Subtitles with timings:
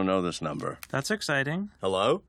[0.00, 0.78] don't know this number.
[0.90, 1.68] That's exciting.
[1.82, 2.22] Hello?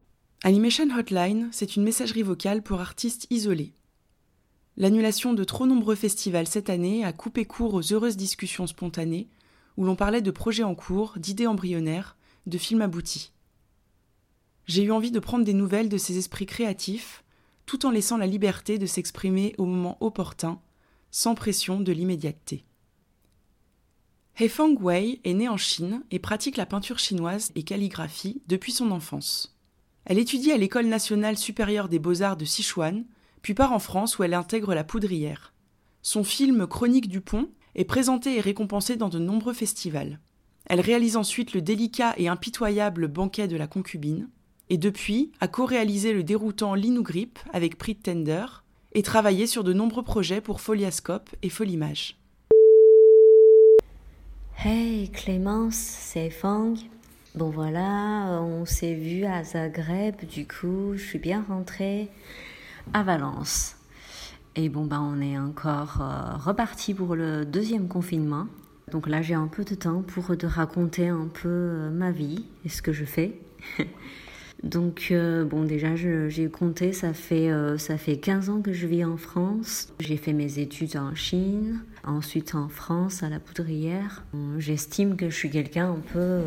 [0.43, 3.73] Animation Hotline, c'est une messagerie vocale pour artistes isolés.
[4.77, 9.27] L'annulation de trop nombreux festivals cette année a coupé court aux heureuses discussions spontanées
[9.77, 13.31] où l'on parlait de projets en cours, d'idées embryonnaires, de films aboutis.
[14.65, 17.23] J'ai eu envie de prendre des nouvelles de ces esprits créatifs,
[17.65, 20.59] tout en laissant la liberté de s'exprimer au moment opportun,
[21.09, 22.65] sans pression de l'immédiateté.
[24.35, 28.91] Feng Wei est née en Chine et pratique la peinture chinoise et calligraphie depuis son
[28.91, 29.55] enfance.
[30.05, 33.05] Elle étudie à l'École nationale supérieure des beaux-arts de Sichuan,
[33.41, 35.53] puis part en France où elle intègre la poudrière.
[36.01, 40.19] Son film Chronique du pont est présenté et récompensé dans de nombreux festivals.
[40.65, 44.29] Elle réalise ensuite le délicat et impitoyable Banquet de la concubine,
[44.69, 48.45] et depuis a co-réalisé le déroutant Grip avec Tender
[48.93, 52.20] et travaillé sur de nombreux projets pour Foliascope et Folimage.
[54.63, 56.75] Hey Clémence, c'est Fang.
[57.33, 62.11] Bon voilà, on s'est vu à Zagreb, du coup je suis bien rentrée
[62.93, 63.75] à Valence.
[64.55, 68.45] Et bon ben on est encore euh, reparti pour le deuxième confinement.
[68.91, 72.45] Donc là j'ai un peu de temps pour te raconter un peu euh, ma vie
[72.63, 73.39] et ce que je fais.
[74.63, 79.03] Donc euh, bon déjà j'ai compté ça fait ça fait 15 ans que je vis
[79.03, 79.93] en France.
[79.99, 84.23] J'ai fait mes études en Chine, ensuite en France à la poudrière.
[84.57, 86.39] J'estime que je suis quelqu'un un peu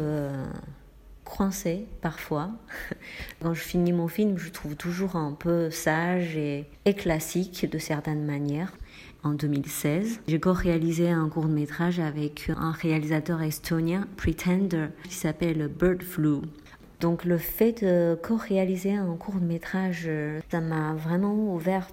[1.24, 2.50] coincée parfois.
[3.42, 8.24] Quand je finis mon film, je trouve toujours un peu sage et, classique de certaines
[8.24, 8.72] manières.
[9.22, 16.02] En 2016, j'ai co-réalisé un court métrage avec un réalisateur estonien, Pretender, qui s'appelle Bird
[16.02, 16.40] Flu.
[17.00, 20.08] Donc le fait de co-réaliser un court métrage,
[20.50, 21.88] ça m'a vraiment ouvert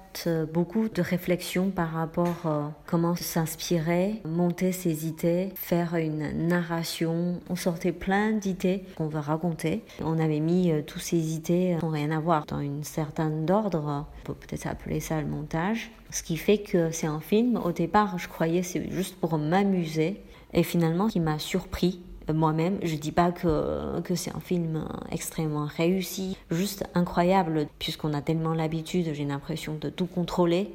[0.54, 7.40] beaucoup de réflexions par rapport à comment s'inspirer, monter ses idées, faire une narration.
[7.50, 9.84] On sortait plein d'idées qu'on veut raconter.
[10.04, 14.06] On avait mis euh, toutes ces idées sans rien à voir dans une certaine ordre.
[14.22, 15.92] On peut peut-être appeler ça le montage.
[16.10, 17.58] Ce qui fait que c'est un film.
[17.64, 20.22] Au départ, je croyais c'est juste pour m'amuser.
[20.54, 22.02] Et finalement, qui m'a surpris
[22.32, 22.80] moi-même.
[22.84, 28.54] Je dis pas que, que c'est un film extrêmement réussi, juste incroyable, puisqu'on a tellement
[28.54, 30.72] l'habitude, j'ai l'impression de tout contrôler.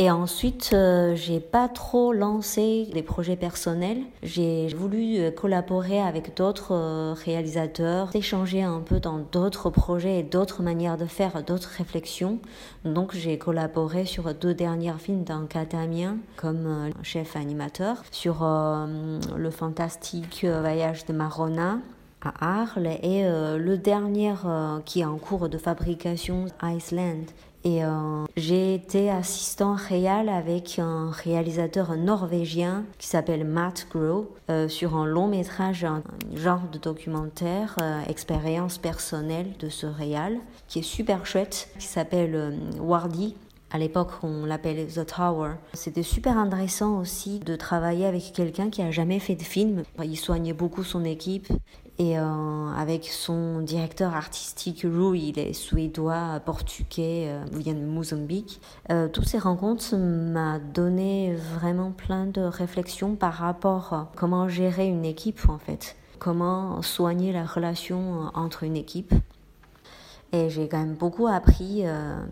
[0.00, 3.98] Et ensuite, euh, j'ai pas trop lancé des projets personnels.
[4.22, 10.22] J'ai voulu euh, collaborer avec d'autres euh, réalisateurs, échanger un peu dans d'autres projets et
[10.22, 12.38] d'autres manières de faire, d'autres réflexions.
[12.86, 20.46] Donc, j'ai collaboré sur deux derniers films d'un catamien comme chef animateur sur le fantastique
[20.46, 21.78] voyage de Marona
[22.22, 24.32] à Arles et le dernier
[24.86, 27.26] qui est en cours de fabrication Iceland
[27.62, 34.66] et euh, j'ai été assistant réel avec un réalisateur norvégien qui s'appelle Matt Groh euh,
[34.68, 36.02] sur un long métrage, un
[36.34, 40.38] genre de documentaire, euh, expérience personnelle de ce réal,
[40.68, 43.34] qui est super chouette, qui s'appelle Wardy.
[43.72, 45.52] À l'époque, on l'appelait The Tower.
[45.74, 49.84] C'était super intéressant aussi de travailler avec quelqu'un qui a jamais fait de film.
[50.02, 51.46] Il soignait beaucoup son équipe
[52.00, 58.58] et euh, avec son directeur artistique Rui, il est suédois, portugais, euh, vient de Mozambique.
[58.90, 64.86] Euh, toutes ces rencontres m'ont donné vraiment plein de réflexions par rapport à comment gérer
[64.86, 69.12] une équipe en fait, comment soigner la relation entre une équipe.
[70.32, 71.82] Et j'ai quand même beaucoup appris,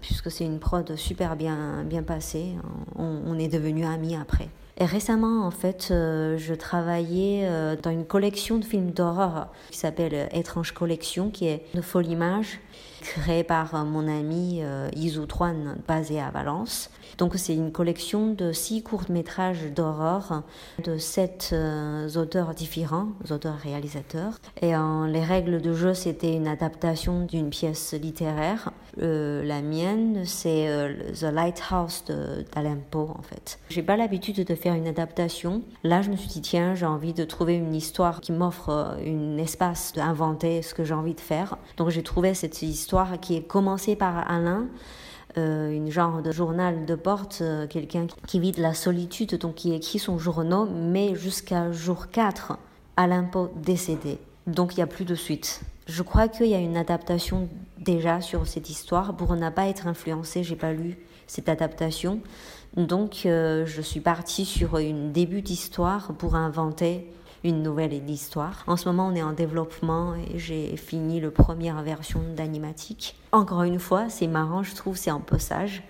[0.00, 2.54] puisque c'est une prod super bien, bien passée.
[2.96, 4.48] On, on est devenus amis après.
[4.80, 9.78] Et récemment, en fait, euh, je travaillais euh, dans une collection de films d'horreur qui
[9.78, 12.60] s'appelle Étrange Collection, qui est de folle image
[13.00, 15.20] créé par euh, mon ami euh, Izu
[15.86, 16.90] basé à Valence.
[17.16, 20.44] Donc c'est une collection de six courts-métrages d'horreur
[20.84, 24.38] de sept euh, auteurs différents, auteurs-réalisateurs.
[24.60, 28.72] Et en les règles de jeu, c'était une adaptation d'une pièce littéraire.
[28.96, 30.68] la mienne, c'est
[31.14, 32.04] The Lighthouse
[32.54, 33.58] d'Alain Poe, en fait.
[33.68, 35.62] J'ai pas l'habitude de faire une adaptation.
[35.84, 39.36] Là, je me suis dit, tiens, j'ai envie de trouver une histoire qui m'offre un
[39.38, 41.56] espace d'inventer ce que j'ai envie de faire.
[41.76, 44.66] Donc j'ai trouvé cette histoire qui est commencée par Alain,
[45.36, 49.56] euh, une genre de journal de porte, euh, quelqu'un qui vit de la solitude, donc
[49.56, 52.58] qui écrit son journal, mais jusqu'à jour 4,
[52.96, 54.18] Alain Poe décédé.
[54.48, 55.60] Donc il n'y a plus de suite.
[55.86, 57.48] Je crois qu'il y a une adaptation
[57.78, 59.14] déjà sur cette histoire.
[59.14, 60.96] Pour ne pas être influencé, j'ai pas lu
[61.26, 62.20] cette adaptation.
[62.76, 67.06] Donc euh, je suis partie sur une début d'histoire pour inventer
[67.44, 68.64] une nouvelle histoire.
[68.66, 73.16] En ce moment, on est en développement et j'ai fini la première version d'animatique.
[73.32, 75.82] Encore une fois, c'est marrant, je trouve, c'est un peu sage.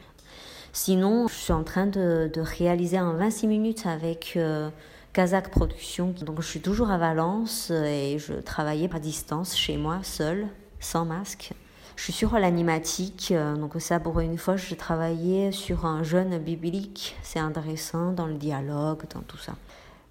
[0.73, 4.69] Sinon, je suis en train de, réaliser en 26 minutes avec euh,
[5.19, 6.15] Kazakh Production.
[6.23, 10.47] Donc je suis toujours à Valence et je travaillais à distance chez moi, seule,
[10.79, 11.55] sans masque.
[11.97, 17.17] Je suis sur l'animatique, donc ça pour une fois je travaillais sur un jeune biblique,
[17.25, 19.55] c'est intéressant dans le dialogue, dans tout ça.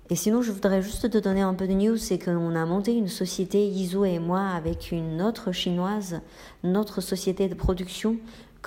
[0.10, 2.94] Et sinon, je voudrais juste te donner un peu de news, c'est qu'on a monté
[2.94, 6.22] une société, Iso et moi, avec une autre chinoise,
[6.64, 8.18] notre société de production,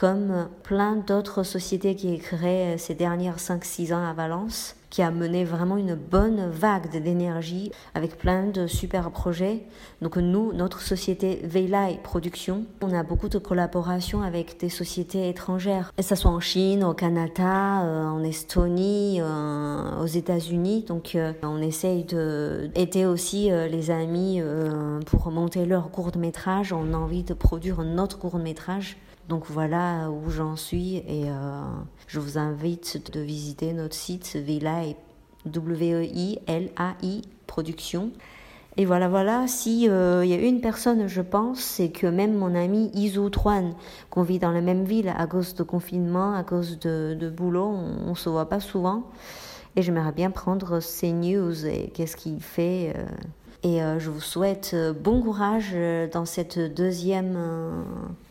[0.01, 5.11] comme plein d'autres sociétés qui ont créé ces dernières 5-6 ans à Valence qui a
[5.11, 9.63] mené vraiment une bonne vague d'énergie avec plein de super projets.
[10.03, 15.93] Donc nous, notre société Veilai Production, on a beaucoup de collaborations avec des sociétés étrangères,
[15.97, 20.85] que ce soit en Chine, au Canada, euh, en Estonie, euh, aux États-Unis.
[20.89, 24.43] Donc euh, on essaye d'aider aussi les amis
[25.07, 26.73] pour monter leur court métrage.
[26.73, 28.97] On a envie de produire notre court métrage.
[29.29, 31.63] Donc voilà où j'en suis et euh,
[32.07, 34.97] je vous invite de visiter notre site Veilai,
[35.47, 38.11] W-E-I-L-A-I Production.
[38.77, 42.35] Et voilà, voilà, si euh, il y a une personne, je pense, c'est que même
[42.35, 43.75] mon ami Iso Truan,
[44.11, 47.75] qu'on vit dans la même ville à cause de confinement, à cause de, boulot,
[48.07, 49.05] on, ne se voit pas souvent.
[49.77, 52.95] Et j'aimerais bien prendre ses news et qu'est-ce qu'il fait.
[52.97, 53.07] Euh.
[53.63, 55.77] et je vous souhaite bon courage
[56.13, 57.37] dans cette deuxième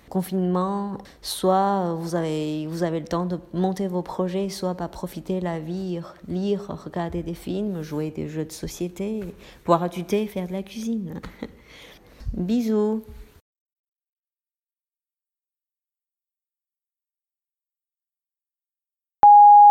[0.10, 5.40] confinement, soit vous avez, vous avez le temps de monter vos projets, soit pas profiter
[5.40, 9.22] la vie, lire, regarder des films, jouer des jeux de société,
[9.66, 11.22] boire du thé, faire de la cuisine.
[12.34, 13.04] Bisous